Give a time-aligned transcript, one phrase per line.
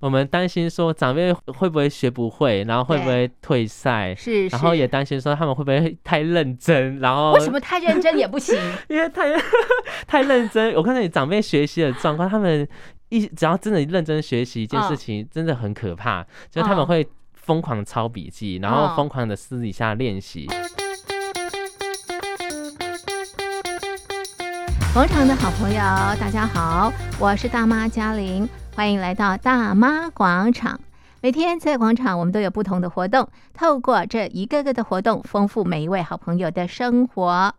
[0.00, 8.58] 我们担心说长辈会不会学不会，然后会不会退赛，是，然后也担心说他们会不会太认真，然后为什么太认真也不行？
[8.88, 9.26] 因为太
[10.08, 12.66] 太认真，我看到你长辈学习的状况，他们
[13.10, 20.48] 一只要真的认真学习一件事情，真的很可怕，就是他们会疯狂抄笔记，然后疯狂的私底下练习。
[24.94, 25.78] 广场的好朋友，
[26.18, 28.48] 大家好，我是大妈嘉玲。
[28.80, 30.80] 欢迎来到大妈广场。
[31.22, 33.28] 每天在广场，我们都有不同的活动。
[33.52, 37.54] 透过这一个个的活动，丰富每一位好朋友的生活。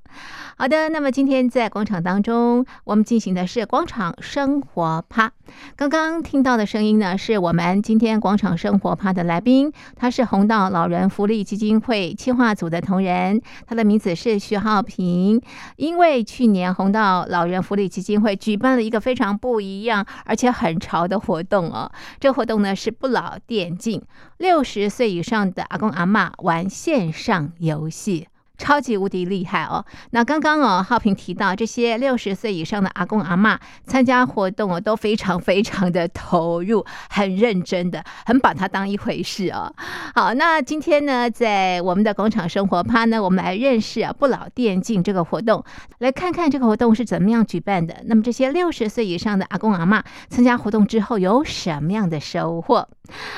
[0.58, 5.32] 好的，那么今天在广场当中，我们进行的是广场生活趴。
[5.76, 15.40] 刚刚听到的声音呢，是我们今天广场生活趴的来宾，他是红道老人福利基金会企划组的同仁，他的名字是徐浩平。
[15.78, 21.90] 因为去年红道老人福利基金会举办了一个非常不一样而且很潮的活动哦，
[22.20, 24.02] 这活动呢是不老电竞，
[24.38, 28.30] 六十岁以上的阿公阿嬷玩线上游戏。
[28.62, 29.84] 超级无敌厉害哦！
[30.12, 39.74] 那刚刚哦，浩平提到这些六十岁以上的阿公阿嬷参加活动哦，都非常非常的投入，很认真的，很把它当一回事哦。
[40.14, 45.64] 好，那今天呢，在我们的广场生活趴呢，我们来认识啊不老电竞这个活动，
[45.98, 48.04] 来看看这个活动是怎么样举办的。
[48.06, 52.88] 那么这些六十岁以上的阿公阿嬷参加活动之后有什么样的收获？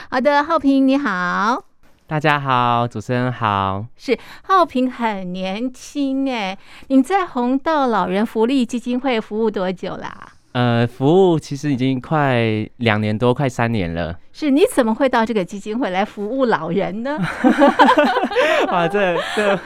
[0.10, 1.73] 好的，浩平你好。
[2.06, 3.86] 大家好，主持人好。
[3.96, 6.58] 是浩平很年轻哎，
[6.90, 10.14] 你在红豆老人福利基金会服务多久啦？
[10.52, 12.44] 呃，服务其实已经快
[12.78, 14.16] 两年多，快三年了。
[14.32, 17.18] 是，你怎么会到这个基金会来服务老人呢？
[18.68, 19.60] 哇，这这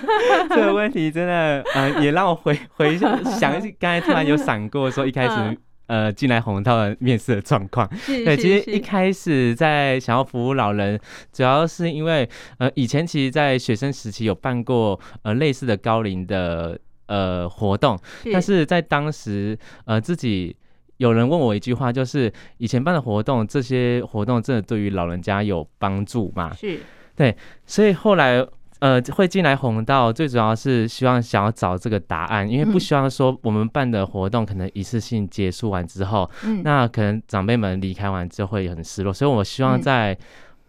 [0.49, 5.57] 这个问题真的，呃，也让我回回想，想刚才突然有闪过说一开始。
[5.87, 10.99] 呃，进来红道的面试的状况，对，其实一开始在想要服务老人，
[11.33, 17.97] 主要是因为呃，以前其实，在学生时期有办过呃类似的高龄的呃活动，
[18.31, 20.55] 但是在当时呃自己
[20.97, 26.53] 有人问我一句话，就是以前办的活动，这些活动真的对于老人家有帮助吗？
[26.53, 26.79] 是，
[27.15, 27.35] 对，
[27.65, 28.45] 所以后来。
[28.79, 40.15] 呃，会进来红道，最主要是希望想要找这个答案，因为不希望说我们办的活动可能一次性结束完之后，嗯，那可能长辈们离开完之后会很失落，所以我希望在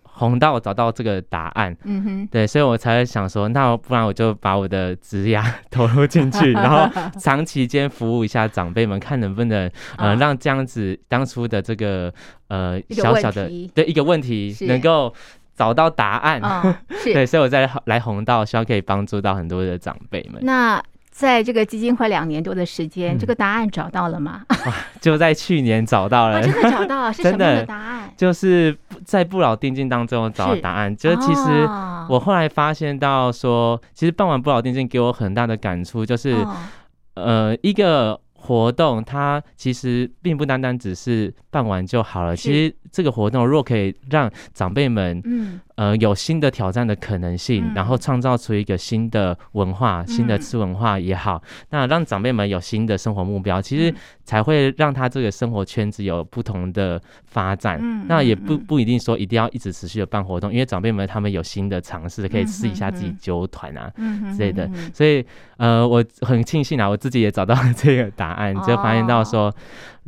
[0.03, 12.13] 红道找到这个答案，嗯哼，对，所以我才会想说，那不然我就把我的职涯 投入进去， 然后长期间服务一下长辈们，看能不能呃让这样子当初的这个
[12.49, 15.13] 呃小小的的一个问题能够。
[15.59, 20.41] 找到答案， 哦、对，所以我在来红道，希望可以帮助到很多的长辈们。
[20.45, 20.81] 那
[21.11, 24.43] 在这个基金会两年多的时间，嗯，这个答案找到了吗？
[25.03, 28.15] 就在去年找到了，哦，真的找到了，是 什么的答案？
[28.17, 30.95] 就是在不老电竞当中找到答案。
[30.95, 31.69] 就是其实
[32.09, 36.57] 我后来发现到说，其实办完不老电竞给我很大的感触，就是，哦，
[37.15, 38.21] 呃一个。
[38.41, 45.61] 活动它其实并不单单只是办完就好了，其实这个活动如果可以让长辈们，嗯。
[45.79, 51.41] 呃，有新的挑战的可能性，嗯、然后创造出一个新的文化、嗯、新的吃文化也好，
[51.71, 53.95] 那让长辈们有新的生活目标，其实
[54.25, 57.79] 才会让他这个生活圈子有不同的发展。
[57.81, 64.69] 嗯、那也不不一定说一定要一直持续的办活动，因为长辈们他们有新的尝试，可以试一下自己揪团啊、嗯、之类的。
[64.93, 65.25] 所以
[65.59, 69.55] 呃，我很庆幸啊，我自己也找到了这个答案，就发现到说。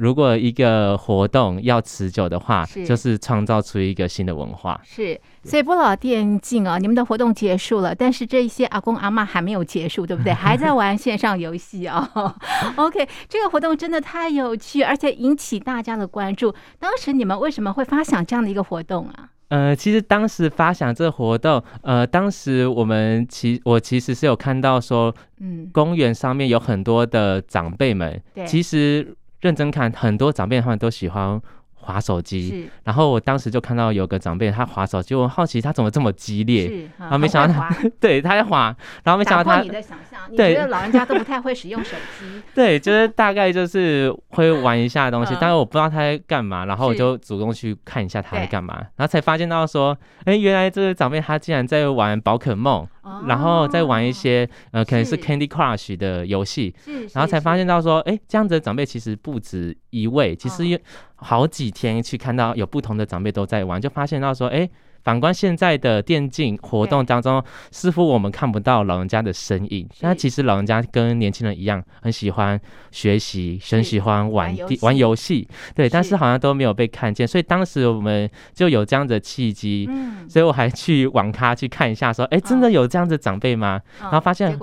[0.00, 4.80] 哦如果一个活动要持久的话，是就是创造出一个新的文化。
[4.82, 10.32] 是，所以不老电竞啊，你们的活动结束了，但是这些阿公阿妈还没有结束，对不对？
[10.34, 12.34] 还在玩线上游戏哦。
[12.76, 16.54] OK，这个活动真的太有趣，而且引起大家的关注。
[16.78, 19.28] 当时你们为什么会发想这样的一个活动啊？
[19.48, 29.14] 呃，其实当时发想这个活动，呃，当时我们其我其实是有看到说，嗯，公园上面有很多的长辈们，对，其实。
[29.40, 31.40] 认真看，很多长辈他们都喜欢
[31.72, 52.86] 滑手机，然后我当时就看到有个长辈他滑手机，我好奇他怎么这么激烈，然后没想到他， 对，他在滑，然后没想到他，你的想象，你觉得老人家都不太会使用手机， 对，就是大概就是会玩一下东西， 但是我不知道他在干嘛，然后我就主动去看一下他在干嘛，然后才发现到说，哎，原来这个长辈他竟然在玩宝可梦。
[53.26, 56.74] 然后再玩一些呃，可能是 Candy Crush 的游戏，
[57.12, 60.78] 然后才发现到说，哎，这样子的长辈其实不止一位，其实有
[61.16, 64.68] 好几天去看到有不同的长辈都在玩，就发现到说，哎，
[65.02, 69.88] 反观现在的电竞活动当中，似乎我们看不到老人家的身影。
[70.00, 72.60] 那其实老人家跟年轻人一样，很喜欢
[72.90, 77.26] 学习，很喜欢玩玩游戏，对，但是好像都没有被看见。
[77.26, 83.80] 所以当时我们就有这样的契机，嗯，所以我还去网咖去看一下，说，哎，真的有这样的长辈吗？
[84.00, 84.58] 然后发现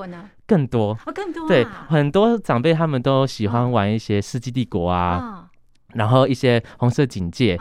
[0.46, 5.46] 更多，更多，对，很多长辈他们都喜欢玩一些《世纪帝国》啊，
[5.94, 7.58] 然后一些《红色警戒》。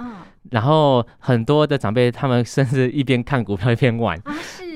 [0.50, 4.20] 然后很多的长辈，他们甚至一边看股票一边玩，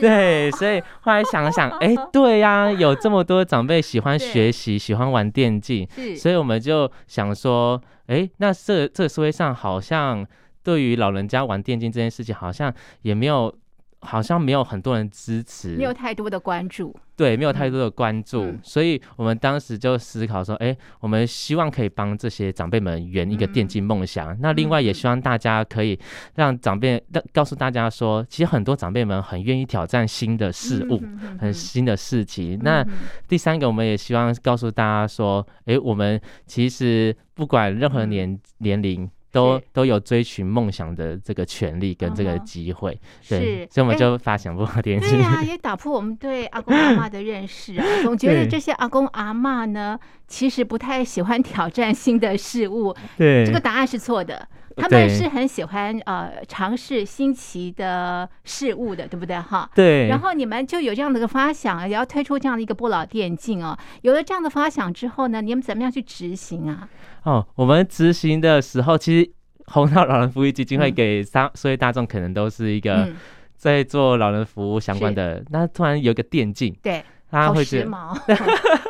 [0.01, 10.27] 对，所以后来想想， 哎，对呀、啊，有这么多长辈喜欢学习，喜欢玩电竞，所以我们就想说，哎，那这这个社会上好像
[10.63, 12.73] 对于老人家玩电竞这件事情，好像
[13.03, 13.55] 也没有。
[14.03, 24.33] 好像没有很多人支持，没有太多的关注，对，没有太多的关注，嗯、所以我们当时就思考说，哎，我们希望可以帮这些长辈们圆一个电竞梦想。
[24.33, 25.99] 嗯、那另外也希望大家可以
[26.37, 32.55] 让长辈告告诉大家说，其实很多长辈们很愿意挑战新的事物，嗯、哼哼哼很新的事情。
[32.55, 32.87] 嗯、那
[33.29, 39.11] 第三个，我们也希望告诉大家说，哎，我们其实不管任何年、嗯、年龄。
[39.33, 45.17] 都都有追寻梦想的这个权利跟这个机会，嗯、对，是所以我们就发想不好电视。
[45.17, 52.95] 对啊， 也打破我们对阿公阿妈的认识啊， 总觉得这些阿公阿妈呢，其实不太喜欢挑战新的事物。
[53.17, 54.49] 对，这个答案是错的。
[54.77, 59.69] 他们是很喜欢呃尝试新奇的事物的，对不对哈？
[59.75, 60.09] 对。
[60.09, 63.77] 然后你们就有这样的一个发想，也要推出这样的一个不老电竞哦。
[64.03, 66.89] 有了这样的发想之后呢，你们怎么样去执行啊？
[67.25, 69.31] 哦，我们执行的时候，其实
[69.67, 73.09] 红道老人福利基金会给大所以大众可能都是一个
[73.57, 75.35] 在做老人服务相关的。
[75.35, 77.05] 嗯、那突然有一个电竞，对。
[77.31, 77.65] 他会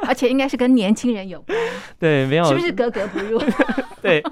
[0.07, 1.59] 而且应该是跟年轻人有关，
[1.99, 3.39] 对，没有是不是格格不入？
[4.03, 4.23] 对，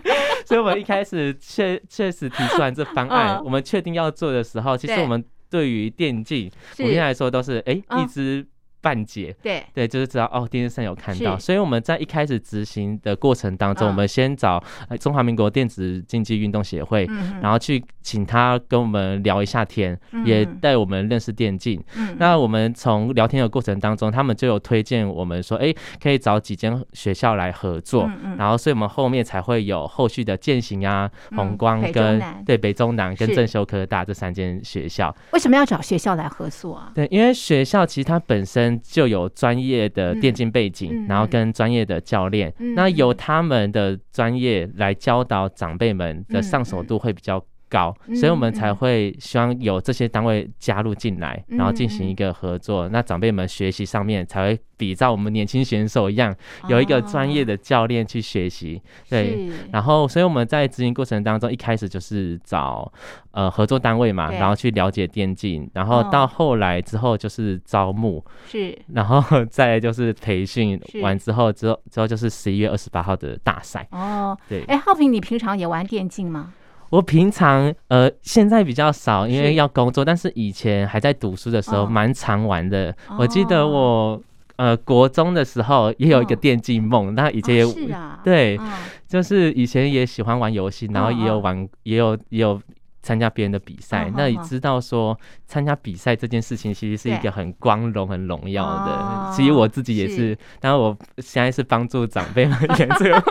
[0.47, 8.47] 所以我们一开始确确实提出来这方案，我们确定要做的时候，其实我们对于电竞，普遍来说都是哎一直。
[8.89, 9.63] 半解，对。
[9.75, 14.63] 对，就是知道哦，电视上有看到，所以我们在一开始执行的过程当中，嗯、我们先找
[14.99, 21.83] 中华民国电子竞技运动协会，嗯、然后去请他跟我们聊一下天，嗯、也带我们认识电竞。
[21.97, 35.15] 嗯、那我们从聊天的过程当中，他们就有推荐我们说，哎，可以找几间学校来合作，然后所以我们后面才会有后续的践行啊、红光跟、嗯、对北中南跟正修科大这三间学校。
[35.33, 36.91] 为什么要找学校来合作啊？
[36.95, 38.78] 对，因为学校其实它本身。
[38.83, 52.89] 就有专业的电竞背景，嗯、然后跟专业的教练，嗯、那由他们的专业来教导长辈们的上手度会比较高，嗯、所以我们才会希望有这些单位加入进来，嗯、然后进行一个合作。
[52.89, 56.35] 嗯、那长辈们学习上面才会比照我们年轻选手一样，
[56.69, 58.81] 有一个专业的教练去学习。
[58.85, 62.91] 哦、对，然后所以我们在执行过程当中，一开始就是找
[63.33, 73.87] 呃合作单位嘛，然后去了解电竞，然后到后来之后就是招募，是，然后再就是培训完之后，之后之后就是十一月二十八号的大赛。
[73.91, 76.55] 哦，对，哎，浩平，你平常也玩电竞吗？
[76.91, 80.05] 我平常呃现在比较少，因为要工作。
[80.05, 82.91] 但是以前还在读书的时候，蛮、哦、常玩的。
[83.09, 84.21] 哦、我记得我
[84.57, 88.63] 呃国中的时候也有一个电竞梦，哦、那以前也、哦啊、对，哦、
[89.07, 92.61] 就是以前也喜欢玩游戏，然后也有玩，哦、也有也有
[93.03, 94.05] 参加别人的比赛。
[94.07, 98.93] 哦、那你知道说参加比赛这件事情其实是一个很光荣、很荣耀的。
[98.93, 103.23] 哦、其实我自己也是，是当然我现在是帮助长辈们演这个。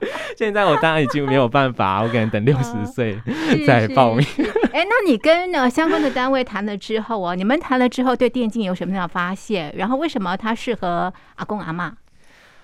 [0.36, 3.18] 现在我当然已经没有办法， 我可能等六十岁
[3.66, 4.26] 再报名。
[4.72, 9.74] 哎，那你跟呃相关的单位谈了之后哦，你们谈了之后对电竞有什么样的发现？
[9.76, 11.92] 然后为什么它适合阿公阿妈？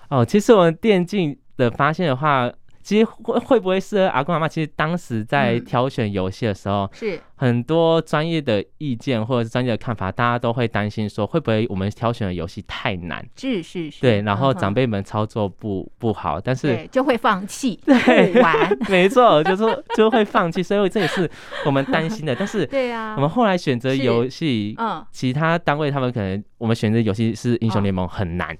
[0.09, 2.51] 哦，其实我们电竞的发现的话。
[2.85, 4.47] 其实会会不会适合阿公阿妈？
[4.47, 13.25] 其实当时在挑选游戏的时候，是很多专业的意见或者是专业的看法，大家都会担心说，会不会我们挑选的游戏太难？
[13.35, 14.01] 是是是。
[14.01, 18.77] 对，然后长辈们操作不不好，但是就会放弃， 对玩。
[18.87, 21.27] 没错，就说就会放弃，所以这也是
[21.65, 22.35] 我们担心的。
[22.35, 28.55] 但是 对啊，我们后来选择游戏，嗯，其他单位他们可能我们选择游戏是英雄联盟很难，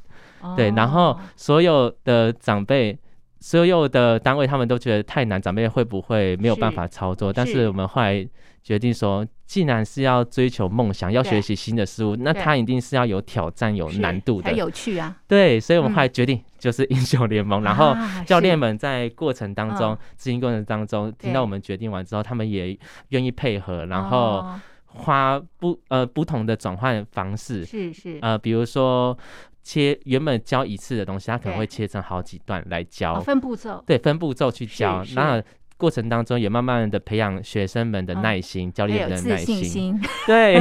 [0.58, 2.98] 对，然后所有的长辈。
[3.46, 7.30] 所有的单位他们都觉得太难，长辈会不会没有办法操作？
[7.30, 8.28] 是但是我们后来
[8.64, 15.16] 决定说，既然是要追求梦想，要学习新的事物，那它一定是要有挑战、有难度的，很有趣啊。
[15.28, 17.62] 对，所以我们后来决定就是英雄联盟。
[17.62, 22.76] 嗯、 然后教练们在过程当中、执行、啊、过程当中，听到我们决定完之后，他们也
[23.10, 24.44] 愿意配合，然后
[24.88, 29.16] 花不呃不同的转换方式，是是呃，比如说。
[29.66, 35.04] 切原本教一次的东西，他可能会切成好几段来教，分步骤，对，分步骤去教。
[35.16, 35.44] 那
[35.76, 40.00] 过程当中也慢慢的培养学生们的耐心，嗯、教练的耐心，心。
[40.28, 40.60] 对，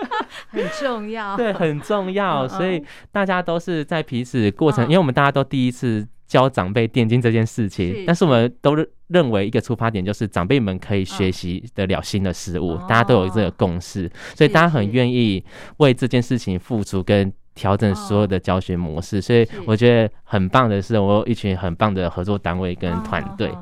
[0.48, 2.48] 很重要，对，很重要。
[2.48, 8.74] 所以大家都是在彼此过程，因为我们大家都第一次教长辈电竞这件事情，但是我们都
[9.08, 15.44] 认为一个出发点就是长辈们可以学习得了新的事物，大家都有这个共识，所以大家很愿意
[15.76, 19.20] 为这件事情付出跟调整所有的教学模式。
[19.20, 23.52] 所以我觉得很棒的是，我有一群很棒的合作单位跟团队。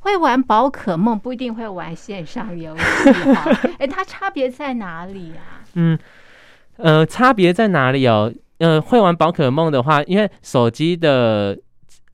[0.00, 2.82] 会玩宝可梦不一定会玩线上游戏
[3.34, 5.62] 哈，哎，它差别在哪里啊？
[5.74, 5.98] 嗯，
[6.76, 8.32] 呃，差别在哪里哦？
[8.58, 11.58] 呃，会玩宝可梦的话，因为手机的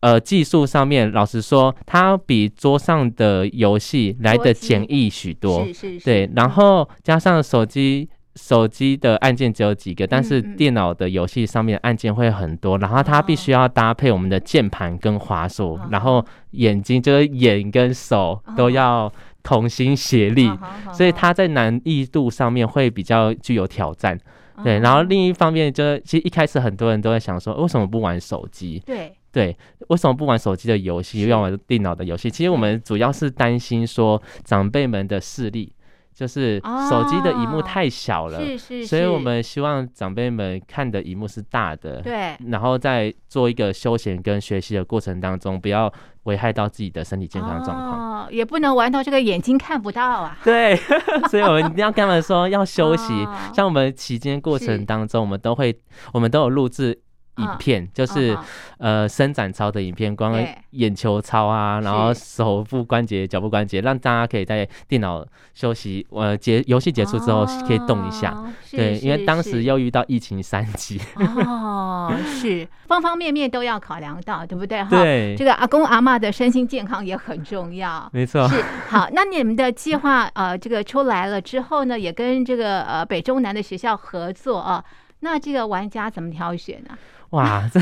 [0.00, 5.64] 呃技术上面，老实说，它比桌上的游戏来的简易许多。
[5.66, 6.04] 是是是。
[6.04, 8.08] 对，然后加上手机。
[8.36, 19.12] 手机的按键只有几个，但是电脑的游戏上面按键会很多，然后它必须要搭配我们的键盘跟滑鼠，然后眼睛就是眼跟手都要
[19.42, 20.50] 同心协力，
[20.92, 24.18] 所以它在难易度上面会比较具有挑战。
[24.62, 28.80] 对，然后另一方面就是，其实一开始很多人都在想说，为什么不玩手机？
[28.86, 29.56] 对对，
[29.88, 32.30] 为什么不玩手机的游戏，要玩电脑的游戏？
[32.30, 35.72] 其实我们主要是担心说长辈们的视力。
[36.14, 45.92] 就是手机的荧幕太小了，是是，所以我们希望长辈们看的荧幕是大的，对，然后在做一个休闲跟学习的过程当中，不要
[46.22, 50.38] 危害到自己的身体健康状况，哦，也不能玩到这个眼睛看不到啊。
[50.44, 50.76] 对，
[51.28, 53.26] 所以我们一定要跟他们说要休息。
[53.52, 55.76] 像我们期间过程当中，我们都会，
[56.12, 57.00] 我们都有录制。
[57.36, 58.36] 影片就是
[58.78, 60.34] 呃伸展操的影片，光
[60.70, 68.36] 眼球操啊，然后手部关节、脚部关节，让大家可以在电脑休息，呃结游戏结束之后可以动一下。
[68.70, 71.00] 对，因为当时又遇到疫情三级。
[71.16, 74.84] 哦，是方方面面都要考量到，对不对？
[74.90, 78.08] 对，这个阿公阿妈的身心健康也很重要。
[78.12, 78.48] 没错。
[78.48, 84.84] 是好，那你们的计划呃这个出来了之后呢，也跟这个呃北中南的学校合作啊，
[85.20, 86.96] 那这个玩家怎么挑选呢？
[87.34, 87.80] 哇，这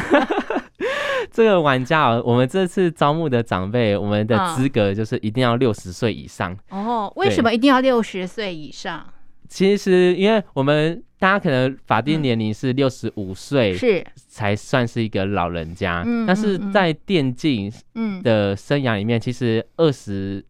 [1.30, 6.56] 这个玩家哦，我们这次招募的长辈，我们的资格就是一定要六十岁以上。
[6.70, 9.06] 哦，为什么一定要六十岁以上？
[9.48, 16.02] 其实，因为我们大家可能法定年龄是六十五岁，是才算是一个老人家。
[16.06, 17.70] 嗯，但是在电竞
[18.22, 20.44] 的生涯里面，其实二十。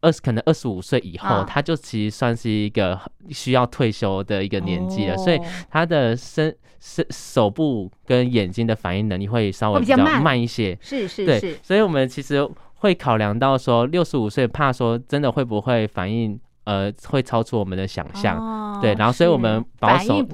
[0.00, 2.98] 二十可能二十五岁以后，啊、他就其实算是一个
[3.30, 5.40] 需要退休的一个年纪了，哦、所以
[5.70, 10.40] 他的身身手部跟眼睛的反应能力会稍微比较慢。
[10.40, 10.78] 一些。
[10.80, 20.24] 是是是，所以我们其实会考量到说，六十五岁怕说真的会不会反应呃会超出我们的想象，哦、对，然后所以我们保守。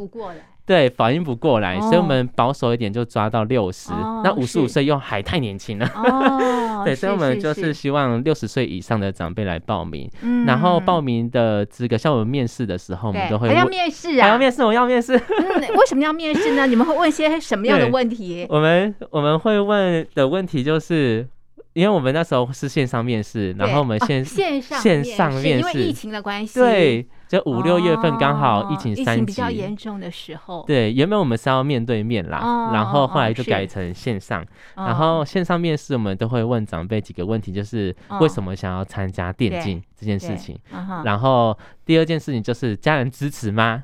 [0.66, 3.90] 对，反应不过来，所以我们保守一点，就抓到六十。
[4.22, 5.86] 那五十五岁又还太年轻了。
[5.94, 10.10] 哦， 对，所以我们就是希望六十岁以上的长辈来报名。
[10.22, 15.16] 嗯，然后报名的资格，像我们面试的时候，我们都会还要面试啊，还要面试，我要面试。
[15.16, 16.66] 嗯，为什么要面试呢？
[16.66, 18.46] 你们会问些什么样的问题？
[18.48, 21.26] 我们我们会问的问题就是。
[21.74, 27.04] 因为我们那时候是线上面试，然后我们线线上线上面试，因为疫情的关系，对，
[27.34, 40.56] 就五六月份刚好疫情三级，比较严重的时候，对，原本我们是要面对面啦，然后后来就改成线上，然后线上面试我们都会问长辈几个问题，就是为什么想要参加电竞这件事情，
[41.04, 43.80] 然后第二件事情就是家人支持吗？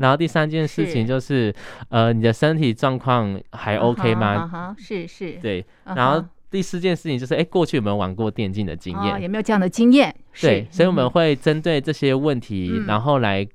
[0.00, 1.54] 然后第三件事情就是
[1.90, 4.74] 呃你的身体状况还 OK 吗？
[4.76, 6.24] 是是，对，然后。
[6.50, 9.22] 第四件事情就是，哎，过去有没有玩过电竞的经验？
[9.22, 10.14] 有没有这样的经验？
[10.40, 13.46] 对，所以我们会针对这些问题，然后来。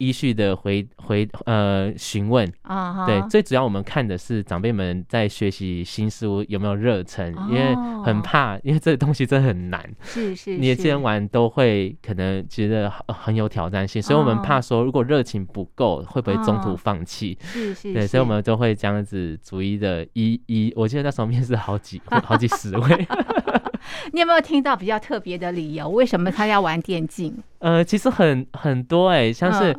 [0.00, 2.50] 依序的回回呃询问。
[2.62, 17.38] 啊，对，最主要我们看的是长辈们在学习新事物有没有热忱，因为很怕，因为这个东西真的很难，是是，年轻人玩都会可能觉得很有挑战性，所以我们怕说如果热情不够，会不会中途放弃？
[17.42, 23.06] 是是，对，所以我们都会这样子逐一的一一，我记得那时候面试好几好几十位。
[24.12, 25.88] 你有没有听到比较特别的理由？
[25.88, 27.36] 为什么他要玩电竞？
[27.58, 29.76] 呃，其实很很多哎、欸，像是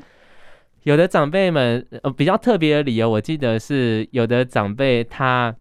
[0.84, 5.56] 有的长辈们呃比较特别的理由，我记得是有的长辈他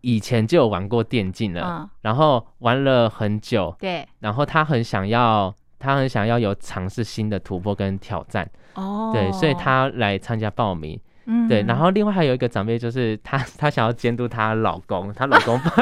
[0.00, 15.56] 以前就有玩过电竞了，嗯、然后玩了很久，对，然后他很想要，他很想要有尝试新的突破跟挑战，哦，对，所以他来参加报名，嗯，对，然后另外还有一个长辈就是他 他想要监督她老公，她老公。
[15.56, 15.72] 啊，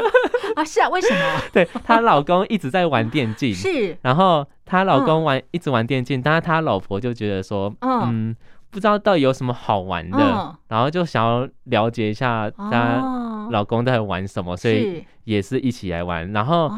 [0.64, 1.40] 是啊，为什么？
[1.52, 8.35] 对，她老公一直在玩电竞，是，然后她老公玩、嗯、一直玩电竞，但是她老婆就觉得说，嗯，
[8.71, 16.32] 不知道到底有什么好玩的，哦、然后就想要了解一下她老公在玩什么，哦、所以也是一起来玩。
[16.32, 16.71] 然后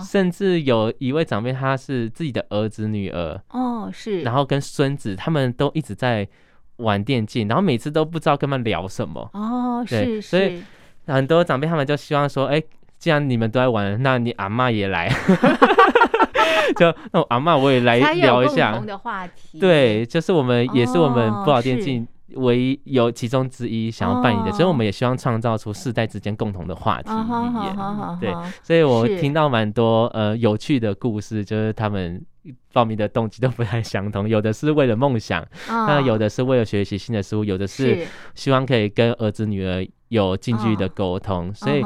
[0.00, 6.26] 甚至有一位长辈，他是自己的儿子女儿哦，是，然后跟孙子他们都一直在
[6.76, 9.28] 玩电竞，然后每次都不知道跟他们聊什么。
[9.34, 10.62] 哦，对是，所以
[11.06, 12.62] 很多长辈他们就希望说，哎，
[13.00, 15.10] 既然你们都在玩，那你阿嬷也来。
[16.76, 19.58] 就那我阿嬷我也来聊一下，的话题。
[19.58, 27.10] 对，就是我们也是我们不老电竞唯一有其中之一想要扮演的，所以我们也希望创造出世代之间共同的话题。
[27.10, 27.76] 语言。
[28.20, 32.24] 对，所以我听到蛮多呃有趣的故事，就是他们
[32.72, 41.82] 报名的动机都不太相同，有的是为了梦想，那有的是为了学习新的事物，有的是希望可以跟儿子女儿有近距离的沟通，所以。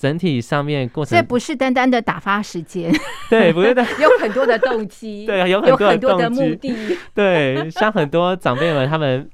[0.00, 2.90] 整体上面过程，这不是单单的打发时间，
[3.28, 9.28] 对，不是的， 有很多的动机， 对，有很多的动机，目的，对，像很多长辈们，他们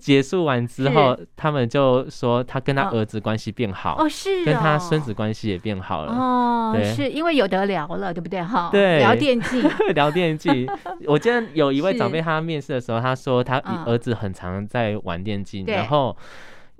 [0.00, 8.40] 结束完之后，他们就说他跟他儿子关系变好，哦，是，跟他孙子关系也变好了，哦，对，是因为有得聊了，对不对？
[8.40, 10.64] 哈，对，聊电竞，聊电竞。
[11.06, 16.16] 我记得有一位长辈，他面试的时候，他说他儿子很常在玩电竞，然后，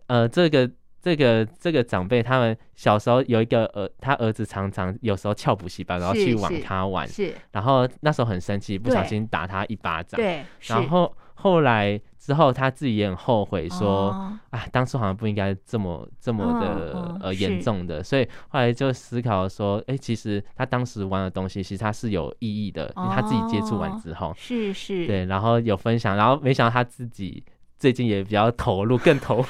[0.06, 0.70] 呃，这个。
[1.00, 14.10] 这个这个长辈他们小时候有一个儿，他儿子常常有时候翘补习班，然后去网咖玩，是，然后那时候很生气，不小心打他一巴掌，对，然后后来之后他自己也很后悔，说
[14.50, 27.44] 啊，当初好像不应该这么这么的呃严重的，所以后来就思考说，哎，其实他当时玩的东西，其实他是有意义的，他自己接触完之后，是是，对，然后有分享，然后没想到他自己
[27.78, 29.44] 最近也比较投入，更投入。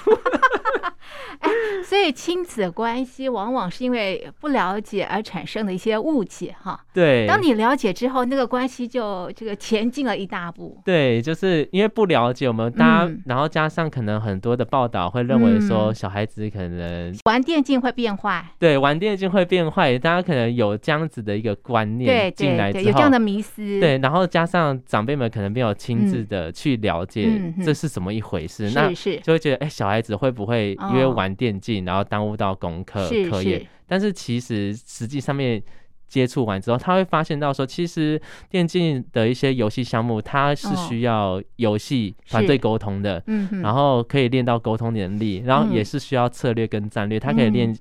[1.43, 1.58] and
[1.89, 6.79] 所以亲子关系往往是因为不了解而产生的一些误解，哈。
[6.93, 7.27] 对。
[7.27, 10.79] 当你了解之后，那个关系就这个前进了一大步。
[10.85, 18.45] 对，就是因为不了解我们大家，然后加上可能很多的报道会认为说小孩子可能玩电竞会变坏。
[18.59, 23.81] 对，玩电竞会变坏，大家可能有这样子的一个观念进来之后，有这样的迷思。
[23.81, 28.93] 对，然后加上长辈们可能没有亲自的去了解这是怎么一回事，那
[29.23, 31.78] 就会觉得哎，小孩子会不会因为玩电竞？
[31.85, 35.63] 然后耽误到功课课业，但是其实实际上面
[36.07, 43.23] 接触完之后，他会发现到说，其实电竞的一些游戏项目，它是需要游戏团队沟通的，
[43.63, 47.77] 然后可以练到沟通能力，然后也是需要策略跟战略，他可以练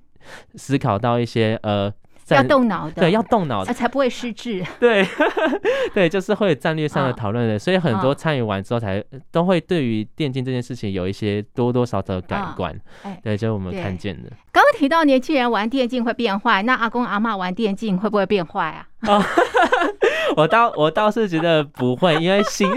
[0.55, 1.93] 思考到一些呃。
[2.35, 4.63] 要动脑的，对，要动脑的，才不会失智。
[4.79, 5.05] 对，
[5.93, 12.77] 对，就是会有战略上的讨论的，所以很多参与完之后，才都会对于电竞这件事情有一些多多少少的感官。
[13.23, 14.29] 对，就是我们看见的。
[14.51, 18.87] 刚刚提到年轻人玩电竞会变坏，那阿公阿妈玩电竞会不会变坏啊？
[20.35, 22.69] 我倒我倒是觉得不会，因为心，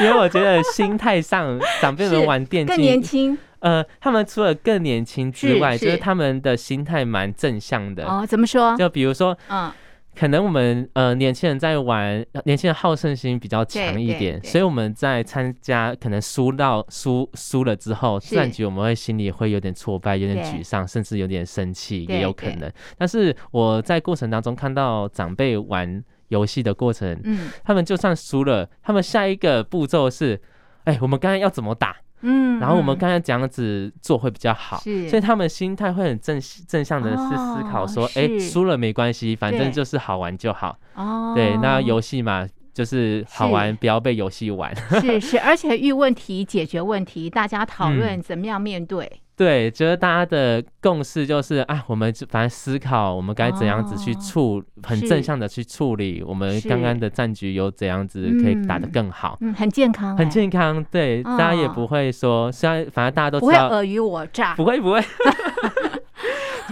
[0.00, 3.38] 因为我觉得心态上，长辈们玩电竞更年轻。
[3.62, 8.04] 呃，他们除了更年轻之外，就是他们的心态蛮正向的。
[8.04, 8.76] 哦，怎么说？
[8.76, 9.70] 就比如说，嗯，
[10.16, 22.70] 可能我们呃年轻人在玩，年轻人好胜心比较强一点，所以我们在参加可能输到输输了之后，战局我们会心里会有点挫败，有点沮丧，甚至有点生气，也有可能。
[22.98, 30.40] 但是我在过程当中看到长辈玩游戏的过程，嗯，他们就算输了，他们下一个步骤是，
[30.84, 31.96] 哎，我们刚才要怎么打？
[32.22, 40.78] 嗯，然后我们刚才这样子做会比较好，是，所以他们心态会很正正向的是思考说，哎，输了没关系，反正就是好玩就好。
[40.94, 44.74] 哦，对，那游戏嘛，就是好玩，不要被游戏玩。
[45.00, 49.20] 是是，而且遇问题解决问题，大家讨论怎么样面对。
[49.34, 60.84] 对，觉得大家的共识就是啊，我们反正思考我们该怎样子去处，哦、很正向的去处理我们刚刚的战局，有怎样子可以打得更好，嗯，很健康，很健康。
[60.90, 65.02] 对，哦、大家也不会说，虽然反正大家都知道不会尔虞我诈，不会不会。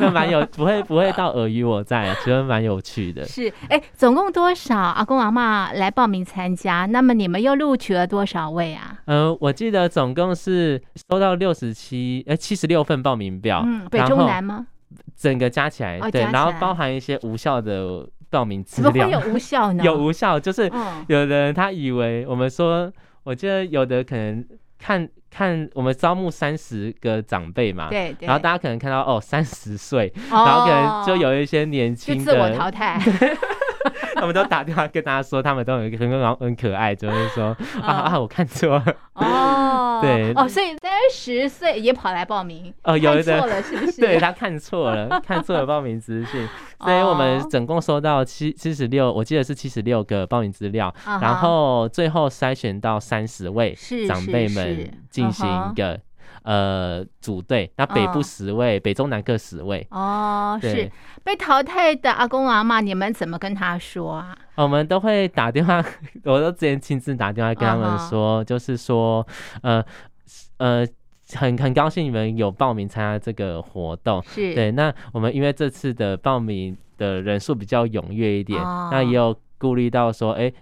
[0.01, 3.25] 就蛮有，不会不会到尔虞我诈，觉得蛮有趣的。
[3.25, 6.87] 是，哎、欸，总共多少阿公阿嬷来报名参加？
[6.87, 8.99] 那么你们又录取了多少位啊？
[9.05, 13.63] 嗯、呃，我记得总共是收到六十七，呃，七十六份报名表。
[13.67, 14.67] 嗯，北中南吗？
[15.17, 18.91] 整个加起来，哦、对，然后包含一些无效的报名资料。
[18.91, 19.85] 怎么会有无效呢？
[19.85, 20.71] 有无效，就是
[21.09, 22.91] 有的人他以为我们说，
[23.23, 24.45] 我记得有的可能。
[24.83, 32.99] 看看我们招募三十个长辈嘛，对，然后大家可能看到哦 三十岁，然后可能就有一些年轻的，自我淘汰，
[34.17, 38.85] 他们都打电话跟大家说，他们都很很很很可爱，就是说 啊啊我看错了。
[39.15, 39.70] 哦，
[40.01, 40.33] 对。
[40.35, 43.23] 哦，所以三十岁也跑来报名哦，有的。
[43.23, 44.01] 错了是不是？
[44.01, 46.49] 对，他看错了， 看错了报名资讯，
[46.81, 53.77] 所以我们总共收到七七十六，我记得是七十六个报名资料，然后最后筛选到三十位
[54.09, 56.01] 长辈们进行一个。
[56.43, 59.87] 呃，组队，那北部十位，哦、北中南各十位。
[59.91, 60.91] 哦，是
[61.23, 64.37] 被淘汰的阿公阿妈，你们怎么跟他说啊？
[64.55, 65.85] 我们都会打电话，
[66.25, 69.27] 我都之前亲自打电话跟他们说，哦、就是说，
[69.63, 69.85] 呃
[70.57, 70.87] 呃，
[71.35, 74.23] 很很高兴你们有报名参加这个活动。
[74.25, 80.55] 是对，那我们因为这次的报名的人数比较踊跃一点，哦、那也有顾虑到说，哎、欸，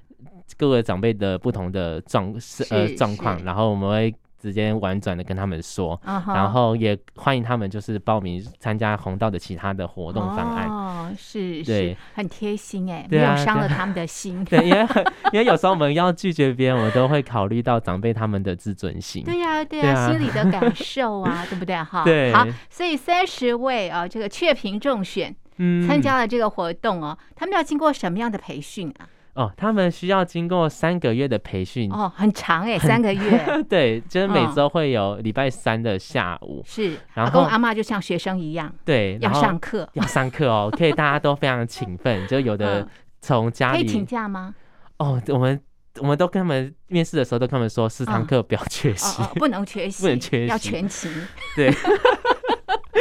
[0.57, 4.13] 各位长辈的不同的状是呃状况，然后我们会。
[4.39, 6.35] 直接婉转的跟他们说，uh huh.
[6.35, 10.69] 然后也欢迎他们就是报名参加红道的其他的活动方案。
[10.69, 14.45] 哦，是，对，很贴心哎，没有伤了他们的心。
[14.47, 14.87] 对，因为
[15.33, 19.25] 因为有时候我们要拒绝别人，我都会考虑到长辈他们的自尊心。
[19.25, 21.77] 对呀，对呀，心里的感受啊， 对不对？
[21.77, 22.33] 哈，对。
[22.33, 29.09] 好，所以三十位啊，这个雀屏中选，嗯，参加了这个活动哦，他们要经过什么样的培训啊？
[29.39, 33.63] 哦，他们需要经过三个月的培训哦，很长哎，三个月。
[33.71, 36.61] 对，就是每周会有礼拜三的下午。
[36.67, 40.69] 是，然后阿妈就像学生一样，对，要上课，要上课哦。
[40.77, 42.89] 可以，大家都非常勤奋，就有的
[43.21, 44.53] 从家里可以请假吗？
[44.97, 45.61] 哦，我们
[46.01, 51.13] 我们都跟他们面试的时候都跟他们说，四堂课不要缺席，不能缺席， 不能缺席，要全勤。
[51.55, 51.73] 对。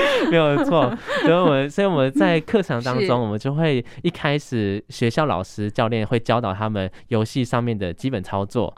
[0.30, 8.74] 没有错，所以我们所以我们在课程当中，我们就会一开始学校老师教练会教导他们游戏上面的基本操作，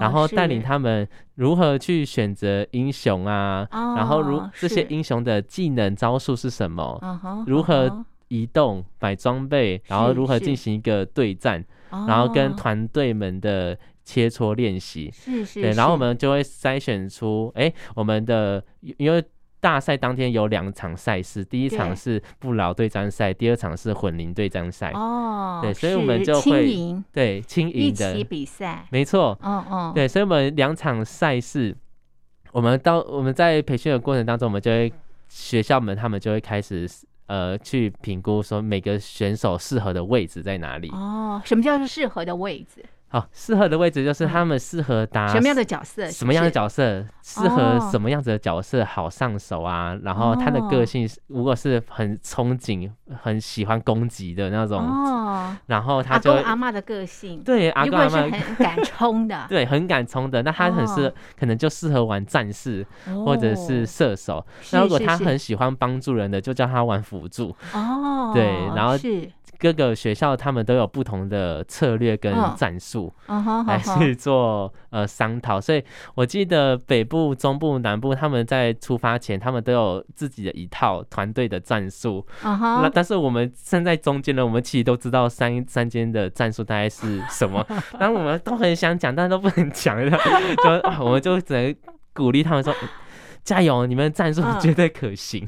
[0.00, 6.98] 然后带领他们如何去选择英雄啊，然后如这些英雄的技能招数是什么，
[7.46, 18.64] 如何移动买装备，然后如何进行一个对战，然后跟团队们的切磋练习，是是，对，然后我们就会筛选出，哎，我们的
[18.98, 19.22] 因为。
[19.66, 24.92] 大赛当天有两场赛事，第一场是不老对战赛，第二场是混龄对战赛。
[24.92, 29.36] 哦，对，所以我们就会对轻盈的比赛，没错。
[29.42, 31.76] 哦哦，对，所以我们两场赛事，
[32.52, 34.92] 我们到我们在培训的过程当中，我们就会
[35.28, 36.88] 学校们他们就会开始
[37.26, 40.88] 呃去评估说每个选手适合的位置在哪里。
[40.90, 42.84] 哦，什么叫做适合的位置？
[43.08, 46.10] 好，适合的位置就是他们适合打什么样的角色？
[46.10, 47.04] 什么样的角色？
[47.22, 49.96] 适合什么样子的角色好上手啊？
[50.02, 52.90] 然后他的个性如果是很憧憬、
[53.22, 62.84] 很喜欢攻击的那种，哦，然后他就阿公阿嬷的个性，对，阿公阿妈很敢冲的， 对，很敢冲的，那他很适可能就适合玩战士
[63.24, 64.44] 或者是射手。
[64.72, 67.54] 那如果他很喜欢帮助人的，就叫他玩辅助。
[67.72, 69.30] 哦，对，然后是。
[69.58, 73.12] 各个学校他们都有不同的策略跟战术，
[73.66, 75.60] 来去做呃商讨。
[75.60, 75.82] 所以
[76.14, 82.26] 我记得北部、中部、南部他们在出发前，他们都有自己的一套团队的战术。
[82.42, 87.66] 那但是我们站在中间呢，我们其实都知道三三间的战术大概是什么。
[87.98, 91.74] 然后我们都很想讲，但是都不能讲， 就我们就只能
[92.12, 92.74] 鼓励他们说。
[93.46, 93.86] 加油！
[93.86, 95.46] 你们战术绝对可行。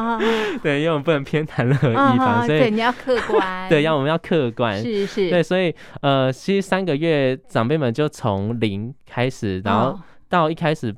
[0.62, 3.68] 对，因为我们不能偏袒任何一方，所以你要客观。
[3.68, 4.82] 对，要我们要客观。
[4.82, 5.28] 是是。
[5.28, 10.92] 对，所以呃，其实三个月长辈们就从零开始，然后到一开始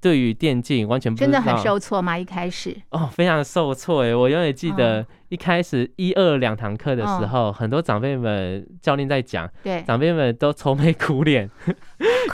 [0.00, 1.30] 对于电竞完全不知道。
[1.30, 2.18] 真的很受挫吗？
[2.18, 2.74] 一开始？
[2.90, 5.06] 哦，非常受挫哎，我永远记得。
[5.32, 11.50] 一开始一二两堂课的时候，很多长辈们教练在讲，对，长辈们都愁眉苦脸。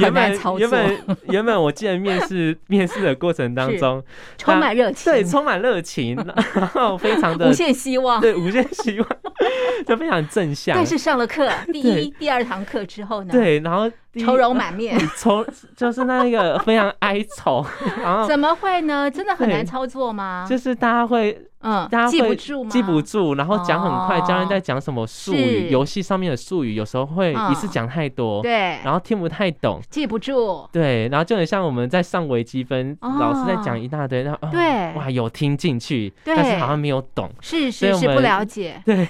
[0.01, 4.03] 原本原本原本，我记得面试面试的过程当中，
[4.37, 6.17] 充满热情，对，充满热情，
[6.55, 9.09] 然后非常的无限希望，对，无限希望，
[9.87, 10.75] 就非常正向。
[10.75, 13.31] 但是上了课第一、第二堂课之后呢？
[13.31, 17.65] 对，然后愁容满面， 愁就是那个非常哀愁。
[18.03, 19.09] 然后怎么会呢？
[19.09, 20.45] 真的很难操作吗？
[20.51, 21.41] 就是大家会。
[21.61, 22.71] 嗯，大家会记不住吗？
[22.71, 39.05] 记不住，然后讲很快，教练在讲什么术语，游戏上面的术语，有时候会一次讲太多，对，然后听不太懂，记不住，对，然后就很像我们在上微积分，老师在讲一大堆，然后对，哇，有听进去，但是好像没有懂，是是是不了解，对，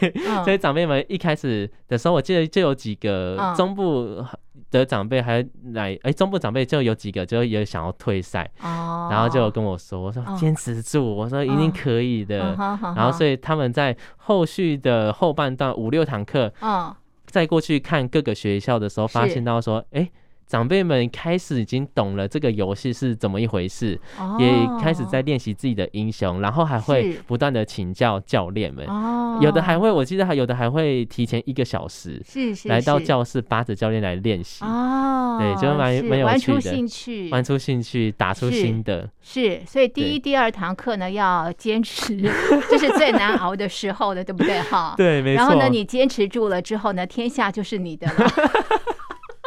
[0.44, 4.24] 所以长辈们一开始的时候，我记得就有几个中部。
[4.70, 5.40] 的长辈还
[5.72, 20.00] 来，哎、欸，中部长辈就有几个就也想要退赛，哦，然后就跟我说，我说坚持住，哦、我说一定可以的，哦、然后所以他们在后续的后半段五六堂课，哦，再过去看各个学校的时候，发现到说，哎。
[20.00, 20.12] 欸
[20.48, 24.50] 长辈们开始已经懂了这个游戏是怎么一回事，哦、也
[24.82, 28.86] 开始在练习自己的英雄，然后还会不断的请教教练们。
[28.86, 34.64] 哦，有的还会，我记得还有的还会提前一个小时，是是来到教室扒着教练来练习。
[34.64, 39.06] 哦，对，就蛮蛮有趣的，玩出兴趣，玩出兴趣，打出新的。
[39.20, 42.16] 是，所以第一、第二堂课呢要坚持，
[42.70, 44.58] 这是最难熬的时候的，对不对？
[44.62, 45.42] 哈，对，没错。
[45.42, 48.14] 然后呢，你坚持住了之后呢，天下就是你的了。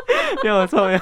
[0.43, 1.01] 没有错呀。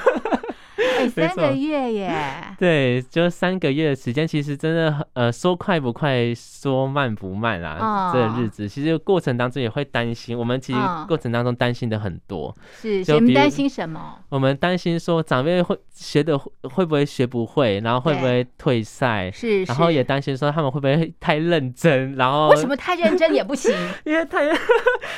[0.98, 2.32] 哎， 三个月耶！
[2.58, 7.76] 对，就三个月的时间，其实真的呃，说快不快，说慢不慢啦。
[7.78, 12.54] 哦、这个日子其实过程当中也会担心，我们其实过程当中担心的很多。
[12.80, 14.18] 是，你们担心什么？
[14.30, 19.30] 我们担心说长辈会学的会不会学不会，然后会不会退赛？
[19.30, 23.70] 是，然后也担心说他们会不会太认真，然后为什么太认真也不行？
[24.04, 24.48] 因为太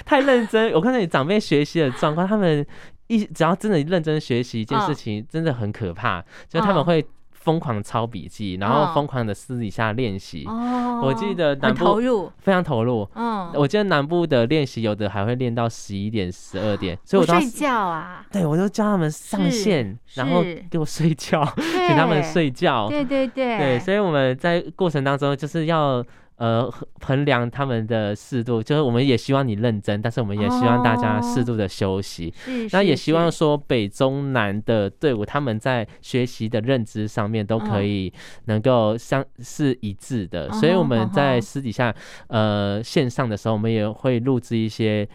[0.04, 2.66] 太认真，我看到你长辈学习的状况，他们。
[3.12, 6.16] 一只要真的认真学习一件事情，真的很可怕。
[6.16, 6.24] Oh.
[6.48, 10.44] 就是他们会疯狂抄笔记，然后疯狂的私底下练习。
[10.46, 11.04] Oh.
[11.04, 13.08] 我记得南部投入，非常投入。
[13.14, 13.62] 嗯，oh.
[13.62, 18.24] 我记得南部的练习有的还会练到十一点、十二点，所以我都睡觉啊。
[18.30, 22.88] 对，我就叫他们上线，然后给我睡觉， 请他们睡觉。
[22.88, 26.04] 对对对对，所以我们在过程当中就是要。
[26.42, 26.68] 呃，
[27.00, 32.34] 衡量他们的适度，就是我们也希望你认真，但是我们也希望大家适度的休息。
[32.36, 38.12] 是，那也希望说北中南的队伍，他们在学习的认知上面都可以
[38.46, 40.50] 能够相是一致的。
[40.54, 41.94] 所以我们在私底下
[42.26, 45.08] 呃线上的时候，我们也会录制一些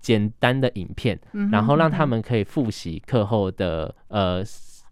[0.00, 1.16] 简单的影片，
[1.52, 4.42] 然后让他们可以复习课后的呃。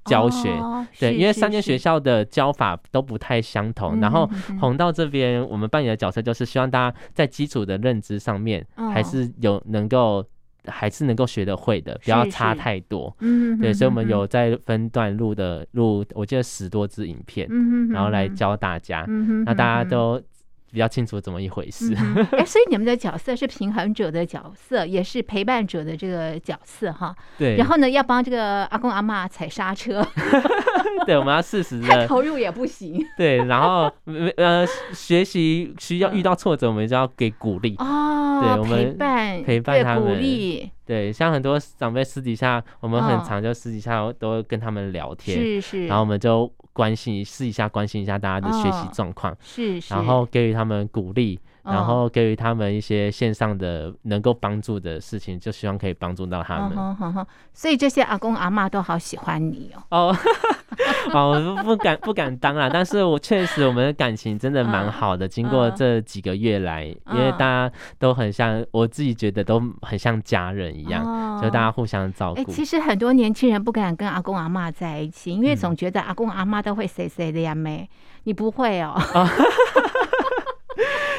[0.04, 4.00] 教学、哦、对，因为三间学校的教法都不太相同。
[4.00, 4.28] 然后
[4.60, 10.24] 红道这边，我们扮演的角色就是希望大家在基础的认知上面，还是有能够，
[10.66, 13.14] 还是能够学得会的，不要差太多。
[13.20, 17.48] 嗯，对，所以我们有在分段录的录，我记得十多支影片，
[17.90, 19.06] 然后来教大家，
[19.44, 20.20] 那大家都。
[20.72, 27.14] 比较清楚怎么一回事， 哎、嗯欸，所以你们的角色是平衡者的角色，也是陪伴者的这个角色哈。
[27.36, 27.56] 对。
[27.56, 30.02] 然后呢，要帮这个阿公阿妈踩刹车。
[31.06, 31.86] 对，我们要适时的。
[31.86, 33.04] 太投入也不行。
[33.16, 33.90] 对，然后
[34.36, 37.74] 呃，学习需要遇到挫折，我们就要给鼓励。
[37.78, 38.40] 哦。
[38.42, 40.02] 对，我们陪伴陪伴他们。
[40.02, 40.70] 鼓励。
[40.86, 45.38] 对，像很多长辈私底下，我们很常就私底下都跟他们聊天。
[45.38, 45.86] 是是。
[45.86, 46.50] 然后我们就。
[46.72, 57.26] 关心试一下，关心一下大家的学习状况，是是，然后给予他们鼓励，然后给予他们一些线上的能够帮助的事情，就希望可以帮助到他们。
[57.52, 60.08] 所以这些阿公阿妈都好喜欢你哦。
[60.08, 60.16] 哦，
[61.12, 65.28] 哦，不敢不敢当啊，但是我确实我们的感情真的蛮好的。
[65.28, 71.04] 经过这几个月来，因为大家都很像，我自己觉得都很像家人一样，
[71.42, 72.40] 就大家互相照顾。
[72.40, 76.62] 哎，其实很多年轻人不敢跟阿公阿妈在一起，因为总觉得阿公阿妈。
[76.62, 77.56] 都会谁谁的呀？
[77.56, 77.90] 妹，
[78.22, 78.94] 你不会哦。